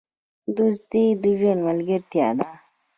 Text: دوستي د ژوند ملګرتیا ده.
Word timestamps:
دوستي 0.55 1.03
د 1.21 1.23
ژوند 1.39 1.61
ملګرتیا 1.67 2.27
ده. 2.37 2.49